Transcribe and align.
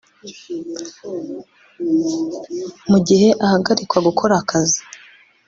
mugihe 2.89 3.27
ahagarikwa 3.45 3.97
gukora 4.07 4.33
akazi 4.41 4.81